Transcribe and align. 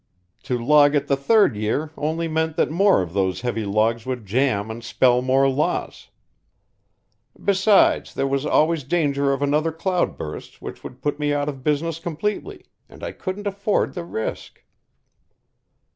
"To 0.45 0.57
log 0.57 0.95
it 0.95 1.05
the 1.05 1.15
third 1.15 1.55
year 1.55 1.91
only 1.95 2.27
meant 2.27 2.55
that 2.55 2.71
more 2.71 3.03
of 3.03 3.13
those 3.13 3.41
heavy 3.41 3.65
logs 3.65 4.03
would 4.03 4.25
jam 4.25 4.71
and 4.71 4.83
spell 4.83 5.21
more 5.21 5.47
loss. 5.47 6.09
Besides, 7.43 8.15
there 8.15 8.25
was 8.25 8.43
always 8.43 8.83
danger 8.83 9.31
of 9.31 9.43
another 9.43 9.71
cloud 9.71 10.17
burst 10.17 10.59
which 10.59 10.83
would 10.83 11.03
put 11.03 11.19
me 11.19 11.35
out 11.35 11.47
of 11.49 11.63
business 11.63 11.99
completely, 11.99 12.65
and 12.89 13.03
I 13.03 13.11
couldn't 13.11 13.45
afford 13.45 13.93
the 13.93 14.03
risk." 14.03 14.63